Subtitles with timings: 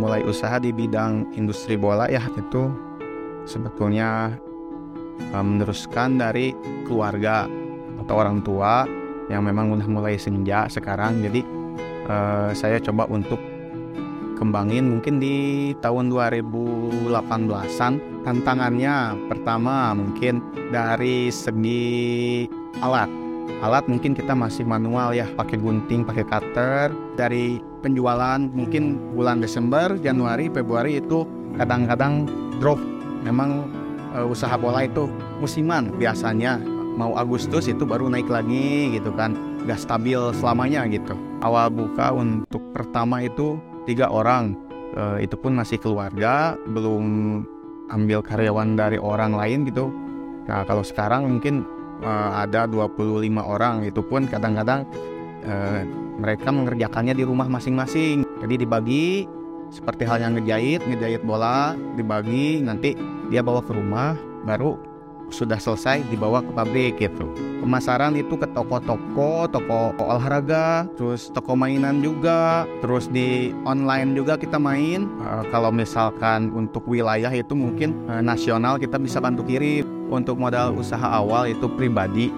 [0.00, 2.72] memulai usaha di bidang industri bola ya itu
[3.44, 4.32] sebetulnya
[5.36, 6.56] uh, meneruskan dari
[6.88, 7.44] keluarga
[8.00, 8.88] atau orang tua
[9.28, 11.20] yang memang udah mulai senja sekarang.
[11.20, 11.44] Jadi
[12.08, 13.36] uh, saya coba untuk
[14.40, 15.36] kembangin mungkin di
[15.84, 17.92] tahun 2018an
[18.24, 20.40] tantangannya pertama mungkin
[20.72, 22.48] dari segi
[22.80, 23.29] alat
[23.60, 26.92] alat mungkin kita masih manual ya pakai gunting pakai cutter.
[27.16, 31.28] Dari penjualan mungkin bulan Desember Januari Februari itu
[31.60, 32.24] kadang-kadang
[32.58, 32.80] drop.
[33.20, 33.68] Memang
[34.16, 35.06] uh, usaha bola itu
[35.38, 35.92] musiman.
[36.00, 36.56] Biasanya
[36.96, 39.36] mau Agustus itu baru naik lagi gitu kan.
[39.68, 41.12] Gak stabil selamanya gitu.
[41.44, 44.56] Awal buka untuk pertama itu tiga orang.
[44.90, 47.06] Uh, itu pun masih keluarga belum
[47.94, 49.86] ambil karyawan dari orang lain gitu.
[50.50, 51.62] Nah kalau sekarang mungkin
[52.02, 54.84] uh, ada 25 orang itu pun kadang-kadang
[55.46, 55.82] uh,
[56.20, 59.24] mereka mengerjakannya di rumah masing-masing jadi dibagi
[59.70, 62.98] seperti halnya ngejahit ngejahit bola dibagi nanti
[63.30, 64.90] dia bawa ke rumah baru
[65.30, 67.30] sudah selesai dibawa ke pabrik gitu.
[67.62, 74.58] Pemasaran itu ke toko-toko, toko olahraga, terus toko mainan juga, terus di online juga kita
[74.58, 75.06] main.
[75.22, 79.86] Uh, kalau misalkan untuk wilayah itu mungkin uh, nasional kita bisa bantu kirim.
[80.10, 82.34] Untuk modal usaha awal itu pribadi,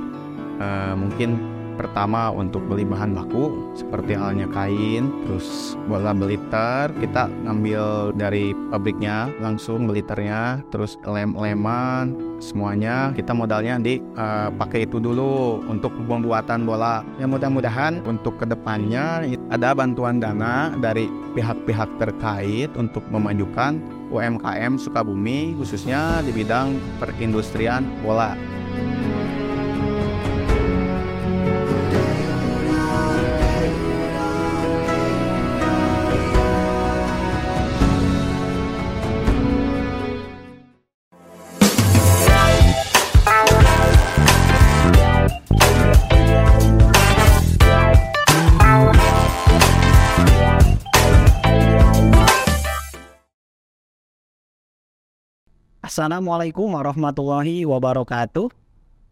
[0.61, 1.52] uh, mungkin
[1.83, 9.27] pertama untuk beli bahan baku seperti halnya kain terus bola beliter kita ngambil dari pabriknya
[9.42, 13.14] langsung beliternya terus lem-leman semuanya.
[13.14, 17.06] Kita modalnya di uh, pakai itu dulu untuk pembuatan bola.
[17.22, 19.22] Yang mudah-mudahan untuk ke depannya
[19.55, 21.06] ada bantuan dana dari
[21.39, 23.78] pihak-pihak terkait untuk memajukan
[24.11, 28.36] UMKM Sukabumi khususnya di bidang perindustrian bola
[55.92, 58.48] Assalamualaikum warahmatullahi wabarakatuh.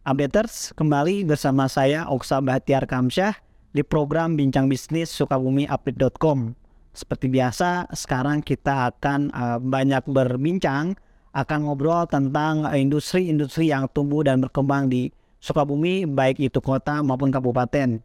[0.00, 3.36] Updaters, kembali bersama saya Oksa Bahtiar Kamsyah
[3.76, 6.56] di program Bincang Bisnis Sukabumi Update.com.
[6.96, 10.96] Seperti biasa, sekarang kita akan uh, banyak berbincang,
[11.36, 18.00] akan ngobrol tentang industri-industri yang tumbuh dan berkembang di Sukabumi, baik itu kota maupun kabupaten.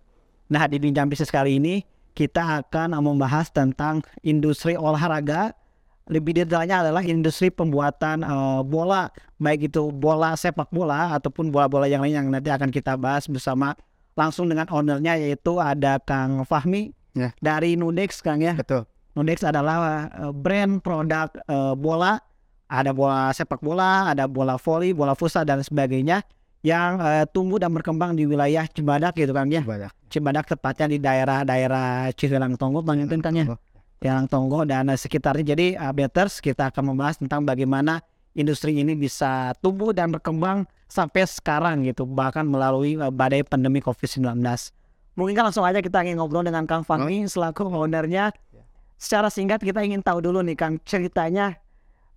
[0.51, 1.79] Nah, di Bincang Bisnis kali ini,
[2.11, 5.55] kita akan membahas tentang industri olahraga,
[6.05, 9.09] lebih detailnya adalah industri pembuatan uh, bola
[9.41, 13.73] baik itu bola sepak bola ataupun bola-bola yang lain yang nanti akan kita bahas bersama
[14.13, 17.33] langsung dengan ownernya yaitu ada Kang Fahmi ya.
[17.41, 18.53] dari Nudex Kang ya.
[18.53, 18.85] Betul.
[19.17, 22.21] Nudex adalah uh, brand produk uh, bola.
[22.65, 26.25] Ada bola sepak bola ada bola voli bola futsal dan sebagainya
[26.65, 29.61] yang uh, tumbuh dan berkembang di wilayah Cibadak gitu kan ya.
[29.61, 33.53] Cibadak, Cibadak tepatnya di daerah-daerah Cihilang Tonggo Bang kan ya
[34.05, 35.57] yang Tonggo dan sekitarnya.
[35.57, 38.05] Jadi uh, Beters kita akan membahas tentang bagaimana
[38.37, 44.37] industri ini bisa tumbuh dan berkembang sampai sekarang gitu bahkan melalui uh, badai pandemi Covid-19.
[45.15, 48.35] Mungkin kan langsung aja kita ingin ngobrol dengan Kang Fahmi selaku ownernya.
[48.95, 51.55] Secara singkat kita ingin tahu dulu nih Kang ceritanya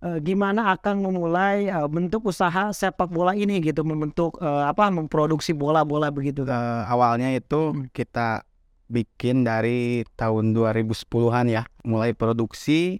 [0.03, 5.55] uh, gimana akan memulai uh, bentuk usaha sepak bola ini gitu membentuk uh, apa memproduksi
[5.55, 6.43] bola-bola begitu.
[6.47, 8.43] Uh, awalnya itu kita
[8.89, 12.99] bikin dari tahun 2010-an ya, mulai produksi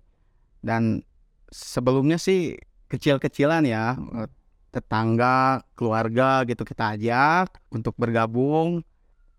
[0.61, 1.01] dan
[1.49, 2.55] sebelumnya sih
[2.87, 3.97] kecil-kecilan ya,
[4.69, 8.85] tetangga, keluarga gitu kita ajak untuk bergabung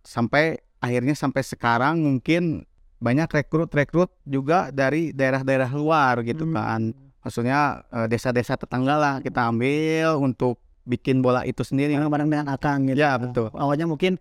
[0.02, 2.66] sampai akhirnya sampai sekarang mungkin
[3.00, 6.54] banyak rekrut-rekrut juga dari daerah-daerah luar gitu hmm.
[6.54, 6.80] kan.
[7.20, 11.96] Maksudnya eh, desa-desa tetangga lah kita ambil untuk bikin bola itu sendiri.
[11.96, 13.00] Bareng-bareng dengan Akang gitu.
[13.00, 13.48] Ya, betul.
[13.56, 14.20] Awalnya mungkin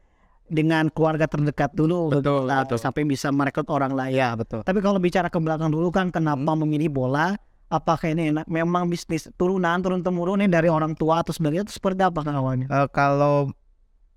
[0.49, 2.81] dengan keluarga terdekat dulu betul, nah, betul.
[2.81, 4.17] sampai bisa merekrut orang lain.
[4.17, 4.65] Ya betul.
[4.65, 6.65] Tapi kalau bicara ke belakang dulu kan kenapa hmm.
[6.65, 7.37] memilih bola?
[7.69, 8.49] Apakah ini enak?
[8.49, 12.33] Memang bisnis turunan turun temurun ini dari orang tua atau sebagainya itu seperti apa kan
[12.33, 12.65] awalnya?
[12.65, 13.53] Uh, kalau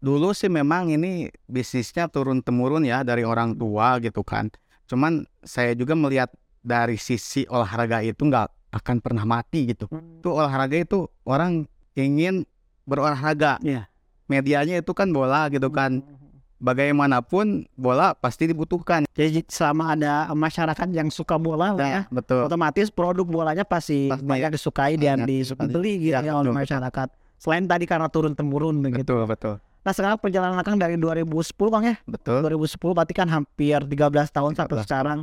[0.01, 4.49] dulu sih memang ini bisnisnya turun temurun ya dari orang tua gitu kan.
[4.89, 6.33] Cuman saya juga melihat
[6.65, 9.85] dari sisi olahraga itu nggak akan pernah mati gitu.
[9.93, 10.25] Hmm.
[10.25, 12.49] Itu olahraga itu orang ingin
[12.89, 13.61] berolahraga.
[13.61, 13.85] Yeah.
[14.33, 16.01] Medianya itu kan bola gitu kan.
[16.01, 16.22] Hmm
[16.63, 19.03] bagaimanapun bola pasti dibutuhkan.
[19.13, 22.47] Jadi selama ada masyarakat yang suka bola nah, ya, betul.
[22.47, 27.09] Otomatis produk bolanya pasti pasti banyak disukai dan dibeli gitu ya, ya oleh masyarakat.
[27.43, 29.03] Selain tadi karena turun temurun begitu.
[29.03, 29.55] Betul, betul.
[29.83, 31.99] Nah sekarang perjalanan Kang dari 2010 Bang ya?
[32.07, 32.39] Betul.
[32.47, 34.59] 2010 berarti kan hampir 13 tahun 13.
[34.63, 35.21] sampai sekarang.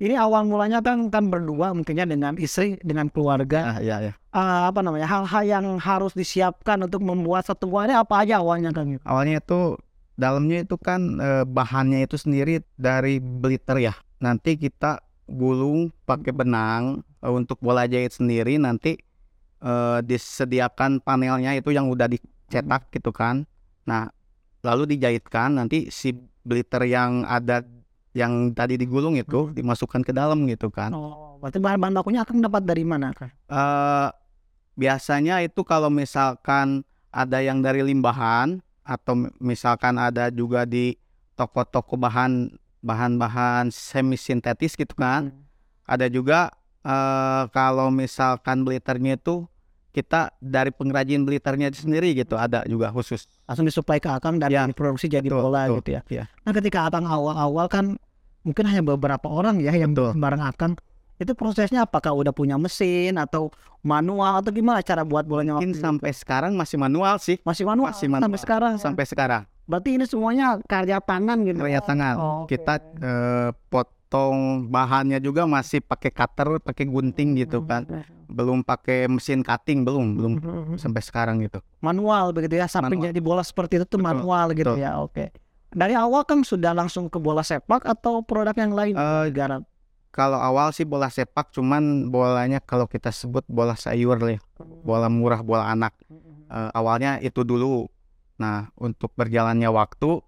[0.00, 4.12] ini awal mulanya kan kan berdua mungkinnya dengan istri dengan keluarga Ah, iya, iya.
[4.32, 8.72] Eh, apa namanya hal-hal yang harus disiapkan untuk membuat satu buah ini apa aja awalnya
[8.72, 9.76] kan gitu Awalnya itu
[10.20, 13.94] dalamnya itu kan eh, bahannya itu sendiri dari bliter ya.
[14.20, 19.00] Nanti kita gulung pakai benang eh, untuk bola jahit sendiri nanti
[19.64, 23.48] eh, disediakan panelnya itu yang udah dicetak gitu kan.
[23.88, 24.12] Nah,
[24.60, 26.12] lalu dijahitkan nanti si
[26.44, 27.64] bliter yang ada
[28.12, 30.90] yang tadi digulung itu dimasukkan ke dalam gitu kan.
[30.90, 34.08] oh berarti bahan-bahan bakunya akan dapat dari mana eh
[34.74, 36.82] biasanya itu kalau misalkan
[37.14, 40.96] ada yang dari limbahan atau mi- misalkan ada juga di
[41.34, 45.32] toko-toko bahan bahan-bahan semi sintetis gitu kan.
[45.84, 46.48] Ada juga
[46.80, 49.44] eh kalau misalkan bliternya itu
[49.90, 53.26] kita dari pengrajin bliternya sendiri gitu ada juga khusus.
[53.44, 55.76] langsung disuplai ke akang dan Ya, diproduksi jadi betul, bola betul.
[55.76, 56.24] gitu ya Iya.
[56.40, 57.98] nah ketika akang awal-awal kan
[58.40, 60.14] mungkin hanya beberapa orang ya yang Betul.
[60.14, 60.72] bareng akang
[61.20, 65.78] itu prosesnya apakah udah punya mesin atau manual atau gimana cara buat bolanya Mungkin waktu
[65.78, 65.84] itu?
[65.84, 68.24] sampai sekarang masih manual sih masih manual, masih manual.
[68.24, 68.80] sampai sekarang ya?
[68.80, 69.42] sampai sekarang.
[69.62, 72.14] berarti ini semuanya karya tangan gitu Karya tangan.
[72.16, 72.50] Oh, oke.
[72.50, 77.86] Kita eh, potong bahannya juga masih pakai cutter, pakai gunting gitu kan.
[78.26, 80.32] Belum pakai mesin cutting, belum, belum
[80.74, 81.62] sampai sekarang gitu.
[81.78, 83.06] manual begitu ya sampai Manual.
[83.08, 84.82] jadi bola seperti itu tuh Betul, manual gitu betul.
[84.82, 85.24] ya oke
[85.70, 88.94] dari awal kan sudah langsung ke bola sepak atau produk yang lain
[89.30, 89.62] garap
[90.10, 94.42] Kalau awal sih bola sepak, cuman bolanya kalau kita sebut bola sayur ya.
[94.82, 95.94] bola murah, bola anak.
[96.50, 97.86] Eh, awalnya itu dulu.
[98.42, 100.18] Nah, untuk berjalannya waktu,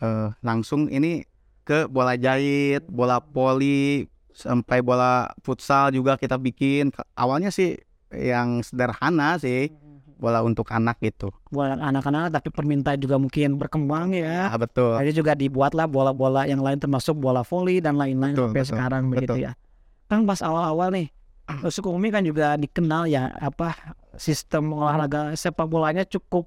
[0.00, 1.28] eh, langsung ini
[1.68, 6.88] ke bola jahit, bola poli, sampai bola futsal juga kita bikin.
[7.12, 7.76] Awalnya sih
[8.10, 9.68] yang sederhana sih,
[10.20, 11.32] bola untuk anak gitu.
[11.48, 15.00] bola anak-anak tapi permintaan juga mungkin berkembang ya Ah, betul.
[15.00, 19.34] Jadi juga dibuatlah bola-bola yang lain termasuk bola voli dan lain-lain sampai betul, sekarang begitu
[19.34, 19.46] betul.
[19.48, 19.52] ya.
[20.12, 21.08] Kan pas awal-awal nih
[21.74, 23.74] Sukabumi kan juga dikenal ya apa
[24.14, 26.46] sistem olahraga sepak bolanya cukup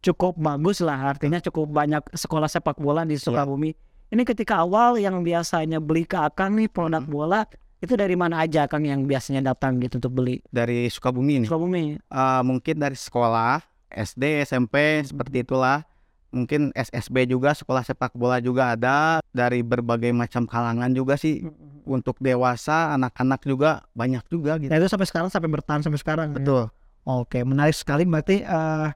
[0.00, 3.76] cukup bagus lah artinya cukup banyak sekolah sepak bola di Sukabumi.
[4.10, 7.46] Ini ketika awal yang biasanya beli ke Akang nih produk bola
[7.80, 11.48] itu dari mana aja Kang yang biasanya datang gitu untuk beli Dari Sukabumi nih.
[11.48, 11.84] Sukabumi?
[11.96, 15.82] Eh, mungkin dari sekolah SD SMP seperti itulah
[16.30, 21.42] mungkin SSB juga sekolah sepak bola juga ada dari berbagai macam kalangan juga sih
[21.82, 26.28] untuk dewasa anak-anak juga banyak juga gitu Nah itu sampai sekarang sampai bertahan sampai sekarang.
[26.30, 26.38] ya?
[26.38, 26.64] betul
[27.08, 28.04] Oke, menarik sekali.
[28.04, 28.88] Berarti eh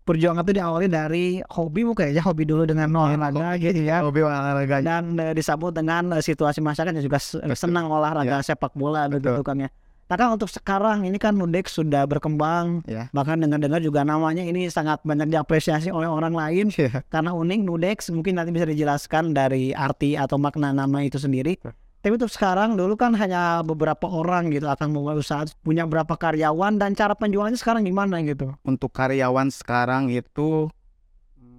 [0.00, 4.02] perjuangan itu diawali dari hobi mungkin ya, hobi dulu dengan olahraga gitu ya.
[4.02, 8.72] hobi olahraga Dan eh, disambut dengan eh, situasi masyarakat yang juga se- senang olahraga sepak
[8.72, 9.46] bola begitu Betul.
[9.46, 9.70] kan ya.
[10.10, 14.66] Nah kan untuk sekarang ini kan Nudex sudah berkembang, ya bahkan dengar-dengar juga namanya ini
[14.66, 17.06] sangat banyak diapresiasi oleh orang lain Iya.
[17.06, 21.62] karena unik Nudex mungkin nanti bisa dijelaskan dari arti atau makna nama itu sendiri.
[22.00, 26.80] Tapi untuk sekarang dulu kan hanya beberapa orang gitu akan memulai usaha punya berapa karyawan
[26.80, 28.56] dan cara penjualannya sekarang gimana gitu.
[28.64, 30.72] untuk karyawan sekarang itu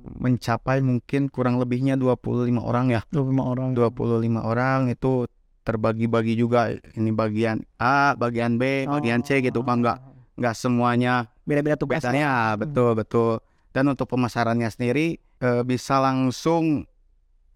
[0.01, 3.69] mencapai mungkin kurang lebihnya 25 orang ya 25 orang.
[3.77, 5.29] 25 orang itu
[5.61, 9.97] terbagi-bagi juga ini bagian A bagian B bagian C gitu Pak nggak
[10.41, 11.99] nggak semuanya Beda-beda tugas.
[11.99, 13.43] Biasanya betul betul.
[13.71, 16.85] Dan untuk pemasarannya sendiri eh, bisa langsung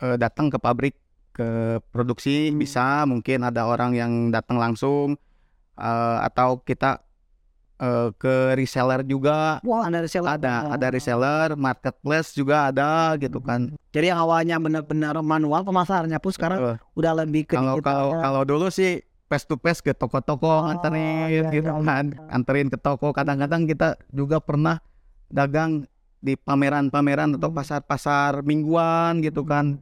[0.01, 0.95] eh, datang ke pabrik
[1.35, 1.49] ke
[1.85, 2.57] produksi Hmm.
[2.57, 5.19] bisa mungkin ada orang yang datang langsung
[5.75, 7.03] eh, atau kita
[7.75, 10.31] eh, ke reseller juga Wah, ada reseller.
[10.31, 13.75] ada ada reseller marketplace juga ada gitu kan.
[13.91, 16.75] Jadi yang awalnya benar-benar manual pemasarannya pun sekarang Betul.
[16.95, 18.19] udah lebih ke Kalau kalau ya.
[18.21, 22.23] kalau dulu sih face to face ke toko-toko Oh, anterin iya, gitu iya, kan iya.
[22.29, 24.79] anterin ke toko kadang-kadang kita juga pernah
[25.27, 25.83] dagang
[26.21, 27.57] di pameran-pameran atau Hmm.
[27.57, 29.75] pasar-pasar mingguan gitu kan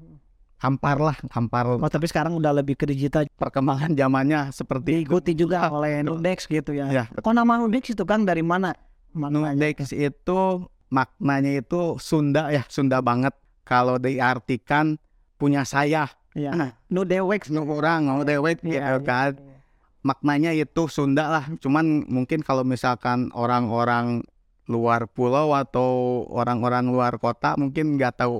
[0.64, 5.32] hampar lah hampar Oh, tapi sekarang udah lebih ke digital perkembangan zamannya seperti itu diikuti
[5.36, 6.88] juga oleh Nudex gitu ya.
[6.88, 8.72] ya Kok nama Nudex itu kan dari mana?
[9.12, 10.40] Nudex itu
[10.88, 13.36] maknanya itu Sunda ya Sunda banget
[13.68, 14.96] kalau diartikan
[15.36, 16.50] punya saya Iya.
[16.50, 16.72] Nah.
[16.90, 17.54] Nudewex.
[17.54, 19.38] orang mau dewek Iya, gitu kan
[20.04, 21.46] maknanya itu Sunda lah.
[21.64, 24.26] Cuman mungkin kalau misalkan orang-orang
[24.68, 28.40] luar pulau atau orang-orang luar kota mungkin nggak tahu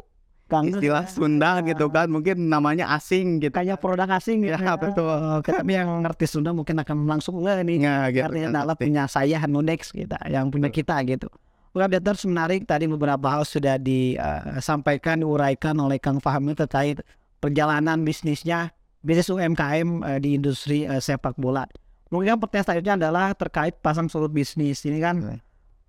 [0.52, 2.12] Kang, istilah Sunda gitu kan.
[2.12, 3.54] Mungkin namanya asing gitu.
[3.56, 4.76] Kayak produk asing Ya gitu.
[4.78, 5.18] betul.
[5.42, 8.56] Tapi yang ngerti Sunda mungkin akan langsung nggak nih Ya, gitu artinya kan.
[8.62, 11.28] adalah punya saya Nudex kita yang punya kita gitu.
[11.74, 17.02] Oke, Updaters menarik tadi beberapa hal sudah disampaikan diuraikan oleh Kang Fahmi terkait
[17.42, 18.70] perjalanan bisnisnya
[19.02, 21.66] bisnis UMKM eh, di industri eh, sepak bola.
[22.14, 25.38] Mungkin kan pertanyaan selanjutnya adalah terkait pasang surut bisnis ini kan Oke.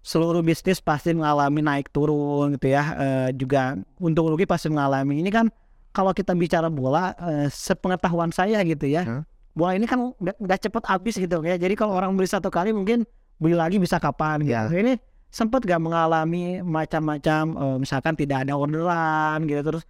[0.04, 5.32] Seluruh bisnis pasti mengalami naik turun gitu ya Eh, juga untung rugi pasti mengalami ini
[5.32, 5.48] kan
[5.96, 9.22] kalau kita bicara bola eh, sepengetahuan saya gitu ya Hah?
[9.56, 11.54] bola ini kan nggak cepet habis gitu ya.
[11.54, 13.06] Jadi kalau orang beli satu kali mungkin
[13.38, 14.50] beli lagi bisa kapan gitu.
[14.50, 14.66] Ya.
[14.68, 14.98] Ini
[15.30, 19.82] sempat gak mengalami macam-macam eh, misalkan tidak ada orderan gitu terus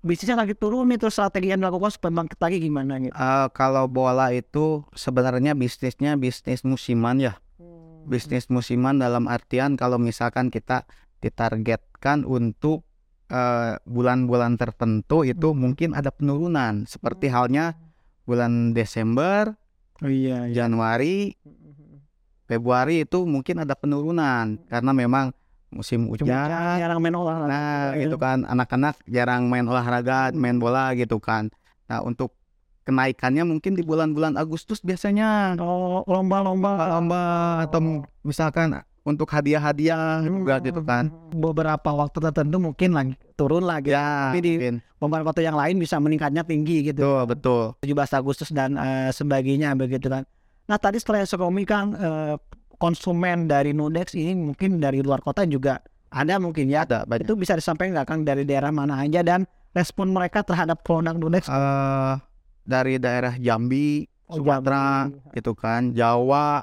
[0.00, 3.12] bisnisnya lagi turun nih terus strategi yang dilakukan supaya bangkit lagi gimana gitu.
[3.12, 7.36] Eh, kalau bola itu sebenarnya bisnisnya bisnis musiman ya.
[8.06, 10.88] Bisnis musiman dalam artian kalau misalkan kita
[11.20, 12.84] ditargetkan untuk
[13.28, 16.88] eh, bulan-bulan tertentu itu mungkin ada penurunan.
[16.88, 17.76] Seperti halnya
[18.24, 19.54] bulan Desember,
[20.00, 20.64] Oh iya, iya.
[20.64, 21.36] Januari,
[22.48, 25.30] Februari itu mungkin ada penurunan karena memang
[25.70, 26.80] musim Cuma hujan.
[26.80, 27.46] jarang main olahraga.
[27.46, 31.52] Nah, itu kan anak-anak jarang main olahraga, main bola gitu kan.
[31.86, 32.34] Nah, untuk
[32.82, 37.22] kenaikannya mungkin di bulan-bulan Agustus biasanya Oh, lomba-lomba lomba
[37.62, 41.08] atau m- misalkan untuk hadiah-hadiah juga gitu kan.
[41.30, 43.90] Beberapa waktu tertentu mungkin lagi turun lagi.
[43.90, 44.76] Ya, Tapi di- mungkin.
[44.96, 47.00] Beberapa waktu yang lain bisa meningkatnya tinggi gitu.
[47.00, 48.04] betul, betul.
[48.12, 50.28] 17 Agustus dan eh, sebagainya begitu kan.
[50.68, 52.36] Nah tadi setelah Sukomi kan eh,
[52.76, 56.84] konsumen dari Nudex ini mungkin dari luar kota juga ada mungkin ya.
[56.84, 57.24] Ada banyak.
[57.24, 61.48] Itu bisa disampaikan nggak Kang dari daerah mana aja dan respon mereka terhadap produk Nudex
[61.48, 62.14] Eh,
[62.70, 65.34] dari daerah Jambi, Oh, Sumatera, Jambi.
[65.34, 66.62] gitu kan, Jawa,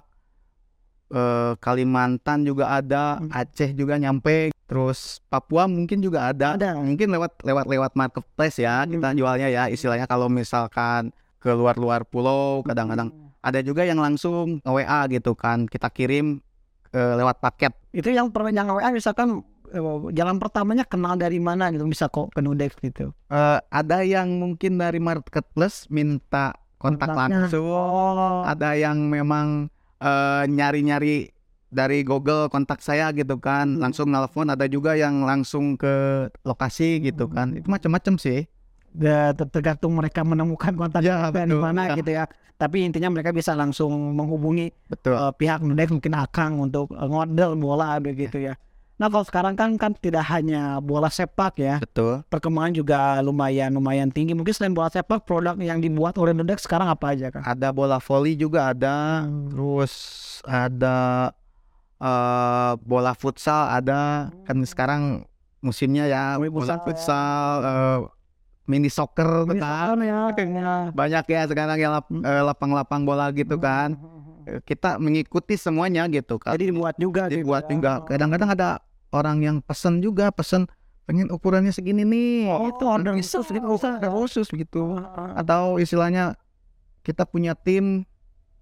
[1.10, 3.28] eh, Kalimantan juga ada, Hmm.
[3.30, 6.56] Aceh juga nyampe, terus Papua mungkin juga ada.
[6.56, 6.80] Ada.
[6.80, 8.92] Mungkin lewat lewat lewat marketplace ya Hmm.
[8.94, 9.68] kita jualnya ya.
[9.68, 15.88] Istilahnya kalau misalkan ke luar-luar pulau kadang-kadang ada juga yang langsung WA gitu kan kita
[15.88, 16.40] kirim
[16.90, 17.76] eh, lewat paket.
[17.92, 19.44] itu yang per yang WA misalkan
[20.12, 23.12] jalan pertamanya kenal dari mana gitu bisa kok ke Nudex gitu.
[23.28, 27.48] Eh, ada yang mungkin dari marketplace minta kontak Kontaknya.
[27.50, 27.66] langsung.
[27.66, 31.34] Oh, ada yang memang eh, nyari-nyari
[31.68, 33.82] dari Google kontak saya gitu kan Hmm.
[33.82, 35.94] langsung nelpon ada juga yang langsung ke
[36.42, 38.48] lokasi gitu kan itu macam-macam sih
[38.94, 41.62] Ya, ter- tergantung mereka menemukan kontak Ya, dari betul.
[41.62, 41.96] mana Ya.
[41.96, 42.24] gitu ya.
[42.56, 48.00] Tapi intinya mereka bisa langsung menghubungi betul eh, pihak Nudex mungkin Akang untuk ngodel bola
[48.00, 48.58] begitu ya.
[48.98, 52.25] Nah kalau sekarang kan kan tidak hanya bola sepak ya, betul.
[52.34, 54.34] Perkembangan juga lumayan lumayan tinggi.
[54.34, 57.46] Mungkin selain bola sepak, produk yang dibuat oleh Nudex sekarang apa aja kan?
[57.46, 59.22] ada bola voli juga ada.
[59.54, 59.94] Terus
[60.42, 61.30] ada
[62.01, 64.34] eh, bola futsal ada.
[64.50, 65.30] Kan sekarang
[65.62, 66.86] musimnya ya Mulai bola futsal ya.
[66.86, 67.98] futsal eh,
[68.66, 69.96] mini soccer tuh kan.
[70.01, 70.92] ya, kayaknya.
[70.92, 73.94] banyak ya sekarang yang lap- eh, lapang-lapang bola gitu kan.
[74.50, 77.77] Eh, kita mengikuti semuanya gitu kan Jadi dibuat juga, gitu dibuat ya.
[77.77, 77.92] juga.
[78.04, 78.70] Kadang-kadang ada
[79.10, 80.68] orang yang pesen juga pesen
[81.04, 83.68] pengen ukurannya segini nih Oh, itu order bisa khusus gitu.
[83.70, 84.84] order khusus gitu
[85.34, 86.36] atau istilahnya
[87.02, 88.04] kita punya tim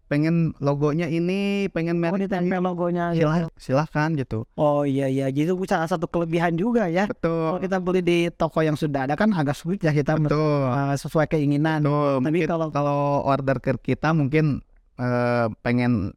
[0.05, 3.09] pengen logonya ini pengen Oh, merek ditempel logonya.
[3.09, 3.25] gitu.
[3.25, 7.09] silah silahkan gitu Oh iya iya, jadi itu salah satu kelebihan juga ya.
[7.09, 10.69] Kalau betul kita beli di toko yang sudah ada kan agak sulit ya kita betul
[10.69, 11.81] eh, sesuai keinginan.
[11.81, 14.61] betul Tapi mungkin kalau kalau order ke kita mungkin
[14.95, 16.13] eh, pengen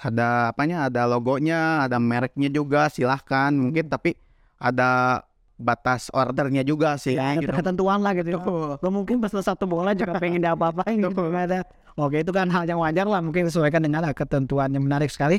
[0.00, 4.16] ada apanya ada logonya ada mereknya juga silahkan mungkin tapi
[4.56, 5.20] ada
[5.60, 7.52] batas ordernya juga sih ya, gitu.
[7.52, 8.40] ketentuan lah gitu.
[8.80, 11.60] Lo mungkin pesan satu bola juga pengen apa-apain gitu nggak ada.
[12.00, 15.36] Oke itu kan hal yang wajar lah mungkin disesuaikan dengan eh, ketentuan yang menarik sekali.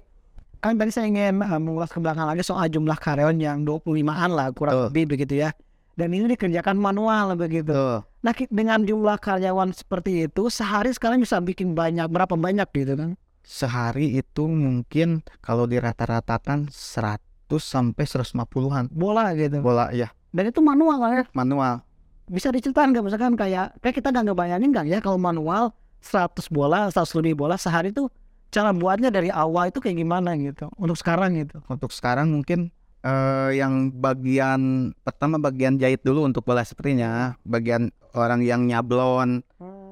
[0.62, 4.54] Kan tadi saya ingin eh, mengulas ke belakang lagi soal jumlah karyawan yang 25-an lah
[4.54, 4.88] kurang Betul.
[4.94, 5.50] lebih begitu ya.
[5.98, 7.74] Dan ini dikerjakan manual begitu.
[7.74, 8.06] Betul.
[8.22, 13.18] Nah dengan jumlah karyawan seperti itu sehari sekarang bisa bikin banyak berapa banyak gitu kan?
[13.42, 17.20] Sehari itu mungkin kalau dirata-ratakan 100
[17.58, 19.60] sampai 150-an Bola gitu.
[19.60, 21.24] bola ya Dan itu manual lah ya.
[21.36, 21.84] manual.
[22.32, 23.04] Bisa diceritakan nggak?
[23.04, 27.60] Misalkan kayak kayak kita nggak ngebayangin kan ya kalau manual 100 bola, 100 lebih bola
[27.60, 28.08] sehari tuh
[28.48, 30.72] cara buatnya dari awal itu kayak gimana gitu?
[30.80, 31.60] Untuk sekarang gitu.
[31.68, 32.72] untuk sekarang mungkin
[33.04, 37.36] eh, yang bagian pertama bagian jahit dulu untuk bola sepertinya.
[37.44, 39.44] Bagian orang yang nyablon.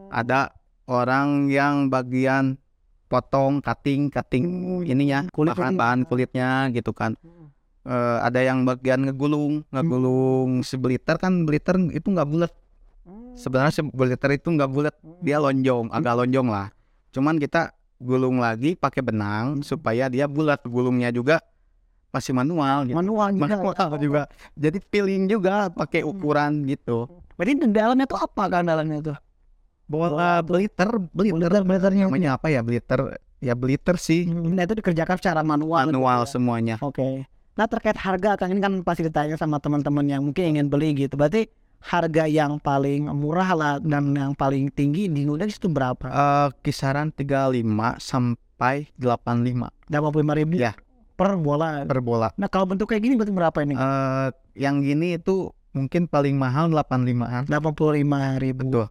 [0.09, 0.55] Ada
[0.87, 2.55] orang yang bagian
[3.09, 4.45] potong cutting cutting
[4.85, 7.17] ininya Kulit- bahan bahan kulitnya gitu kan.
[7.81, 12.51] Eh, ada yang bagian ngegulung ngegulung si beliter kan beliter itu nggak bulat
[13.33, 16.69] sebenarnya si beliter itu nggak bulat dia lonjong agak lonjong lah.
[17.09, 20.61] Cuman kita gulung lagi pakai benang supaya dia bulat.
[20.63, 21.41] Gulungnya juga
[22.09, 22.97] masih manual gitu.
[22.97, 23.43] manual juga.
[23.47, 24.21] manual juga.
[24.53, 27.09] Jadi peeling juga pakai ukuran gitu.
[27.37, 29.17] Berarti di dalamnya tuh apa kan dalamnya tuh?
[29.89, 32.05] Bola beliter beliter Beliter beliternya.
[32.05, 35.83] namanya apa ya beliter ya beliter sih Nah itu dikerjakan secara manual.
[35.83, 36.29] gitu manual ya.
[36.29, 37.25] semuanya Oke.
[37.55, 41.17] Nah terkait harga kan ini kan pasti ditanya sama teman-teman yang mungkin ingin beli gitu.
[41.17, 46.05] Berarti harga yang paling murah lah dan yang paling tinggi di Nudex itu berapa?
[46.05, 47.65] Eh, kisaran 35
[47.97, 50.75] sampai 85 Delapan puluh ribu Ya.
[51.15, 51.83] per bola.
[51.83, 53.73] per bola Nah kalau bentuk kayak gini berarti berapa ini?
[53.73, 58.63] Eh, yang gini itu mungkin paling mahal 85-an Delapan puluh lima ribu.
[58.63, 58.87] betul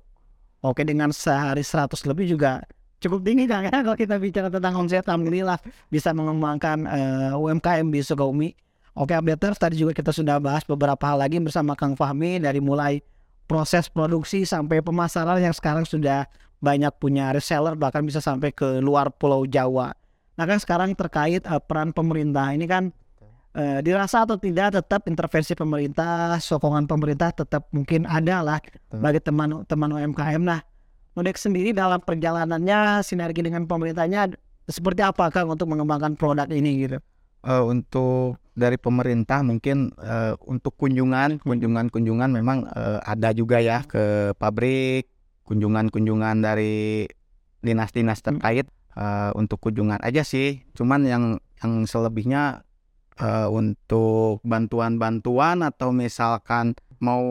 [0.59, 2.67] Oke dengan sehari 100 lebih juga
[2.99, 8.00] cukup tinggi kan ya kalau kita bicara tentang omset alhamdulillah bisa mengembangkan eh, UMKM di
[8.03, 8.50] Sukabumi.
[8.99, 12.99] Oke updaters tadi juga kita sudah bahas beberapa hal lagi bersama Kang Fahmi dari mulai
[13.47, 16.27] proses produksi sampai pemasaran yang sekarang sudah
[16.59, 19.95] banyak punya reseller bahkan bisa sampai ke luar Pulau Jawa.
[20.35, 22.91] Nah kan sekarang terkait eh, peran pemerintah ini kan
[23.55, 28.59] eh, dirasa atau tidak tetap intervensi pemerintah, sokongan pemerintah tetap mungkin ada lah
[28.93, 30.43] bagi teman-teman UMKM.
[30.43, 30.61] Nah
[31.19, 34.38] Nodek sendiri dalam perjalanannya sinergi dengan pemerintahnya
[34.71, 37.02] seperti apa Kang untuk mengembangkan produk ini gitu?
[37.43, 44.31] Eh, untuk dari pemerintah mungkin eh, untuk kunjungan kunjungan-kunjungan memang eh, ada juga ya ke
[44.38, 45.11] pabrik
[45.43, 47.11] kunjungan-kunjungan dari
[47.67, 51.25] dinas-dinas terkait eh, untuk kunjungan aja sih cuman yang
[51.59, 52.62] yang selebihnya
[53.19, 57.23] eh, untuk bantuan-bantuan atau misalkan mau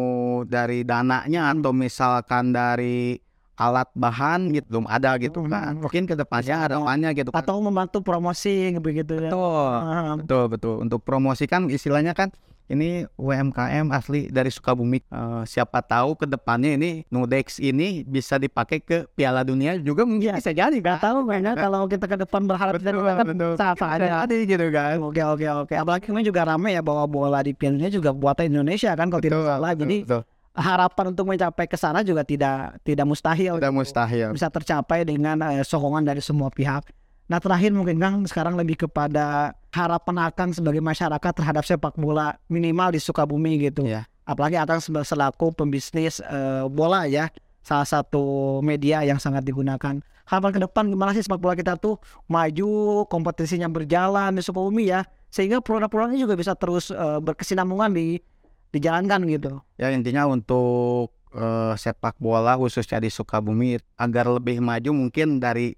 [0.44, 3.20] dari dananya atau misalkan dari
[3.58, 5.82] alat bahan gitu belum ada gitu kan Hmm.
[5.82, 9.34] mungkin ke depannya ada harapannya gitu kan Atau membantu promosi begitu ya?
[9.34, 9.74] betul
[10.22, 10.76] Betul betul.
[10.78, 12.30] Untuk promosi kan istilahnya kan
[12.68, 15.00] ini UMKM asli dari Sukabumi.
[15.02, 20.28] Eh, siapa tahu ke depannya ini Nudex ini bisa dipakai ke Piala Dunia juga mungkin
[20.28, 20.36] Iya.
[20.36, 21.00] bisa jadi kan.
[21.00, 23.54] tahu kayaknya kalau kita ke depan berharap kita Betul, kan betul.
[23.56, 24.06] saat ada.
[24.24, 25.00] Jadi gitu kan.
[25.00, 25.74] Oke oke oke.
[25.74, 29.24] Apalagi ini juga ramai ya bahwa bola di Piala Dunia juga buatan Indonesia kan kalau
[29.24, 29.72] tidak salah.
[29.72, 30.22] Jadi betul.
[30.54, 33.56] harapan untuk mencapai ke sana juga tidak tidak mustahil.
[33.56, 34.34] Udah mustahil.
[34.34, 36.84] Bisa tercapai dengan eh, sokongan dari semua pihak.
[37.28, 42.96] Nah terakhir mungkin Kang sekarang lebih kepada harapan Akang sebagai masyarakat terhadap sepak bola minimal
[42.96, 43.84] di Sukabumi gitu.
[43.84, 44.08] Iya.
[44.24, 47.28] Apalagi Akang selaku pembisnis eh, bola ya,
[47.60, 50.00] salah satu media yang sangat digunakan.
[50.28, 52.00] Harapan ke depan gimana sih sepak bola kita tuh
[52.32, 58.24] maju, kompetisinya berjalan di Sukabumi ya, sehingga produk-produknya juga bisa terus eh, berkesinambungan di
[58.72, 59.60] dijalankan gitu.
[59.76, 65.76] Ya intinya untuk eh, sepak bola khususnya di Sukabumi agar lebih maju mungkin dari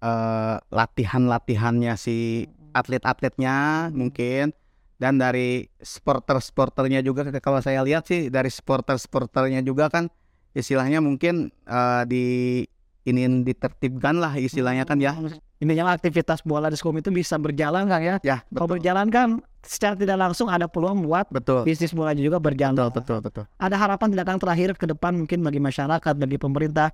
[0.00, 4.52] eh, latihan-latihannya si atlet-atletnya mungkin.
[4.96, 10.08] Dan dari sporter-sporternya juga kalau saya lihat sih dari sporter-sporternya juga kan
[10.56, 12.24] istilahnya mungkin eh, di
[13.06, 15.14] ini ditertibkan lah istilahnya kan ya.
[15.62, 18.16] Intinya aktivitas bola di Sukabumi itu bisa berjalan Kang ya.
[18.20, 18.76] ya Kalau betul.
[18.76, 19.28] berjalan kan
[19.64, 21.64] secara tidak langsung ada peluang buat betul.
[21.64, 22.76] bisnis bola juga berjalan.
[22.76, 23.44] betul betul betul.
[23.56, 26.90] Ada harapan tidak Kang terakhir ke depan mungkin bagi masyarakat, bagi pemerintah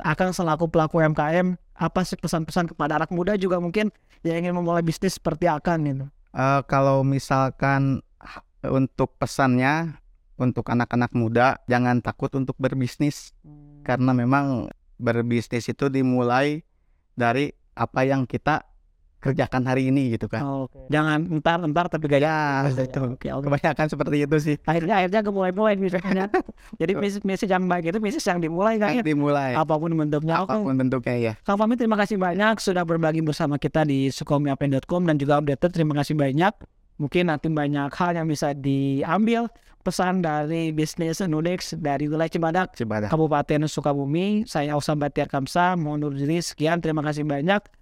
[0.00, 3.90] akan selaku pelaku UMKM apa sih pesan-pesan kepada anak muda juga mungkin
[4.22, 6.04] yang ingin memulai bisnis seperti akan gitu.
[6.32, 8.00] Eh, kalau misalkan
[8.64, 9.98] untuk pesannya
[10.38, 13.36] untuk anak-anak muda jangan takut untuk berbisnis
[13.82, 16.62] karena memang berbisnis itu dimulai
[17.18, 18.64] dari apa yang kita
[19.22, 20.66] kerjakan hari ini gitu kan.
[20.66, 20.90] Oke.
[20.90, 23.02] Jangan entar-entar tapi gak Ya, betul.
[23.18, 23.46] Oke, oke.
[23.46, 24.56] Kebanyakan seperti itu sih.
[24.66, 26.26] Akhirnya akhirnya mulai-mulai misalnya.
[26.80, 28.98] Jadi bisnis bisnis yang baik itu bisnis yang dimulai kan.
[29.02, 30.42] Dimulai Apa pun bentuknya.
[30.42, 31.32] Apa pun bentuknya ya.
[31.46, 35.94] Kang Fahmi terima kasih banyak sudah berbagi bersama kita di sukomiapen.com dan juga updated terima
[35.98, 36.54] kasih banyak.
[36.98, 39.50] Mungkin nanti banyak hal yang bisa diambil
[39.82, 43.10] pesan dari bisnis Nudex dari wilayah Cibadak, Cibadak.
[43.10, 44.46] Kabupaten Sukabumi.
[44.46, 46.38] Saya Osam Batiar Kamsa, mohon diri.
[46.38, 47.81] Sekian, terima kasih banyak.